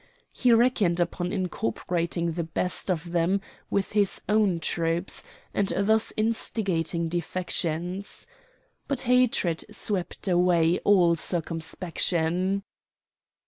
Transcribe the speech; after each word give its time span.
He 0.31 0.51
reckoned 0.51 0.99
upon 0.99 1.31
incorporating 1.31 2.31
the 2.31 2.43
best 2.43 2.89
of 2.89 3.11
them 3.11 3.39
with 3.69 3.91
his 3.91 4.19
own 4.27 4.59
troops 4.59 5.21
and 5.53 5.71
of 5.71 5.85
thus 5.85 6.11
instigating 6.17 7.07
defections. 7.07 8.25
But 8.87 9.01
hatred 9.01 9.63
swept 9.69 10.27
away 10.27 10.79
all 10.79 11.15
circumspection. 11.15 12.63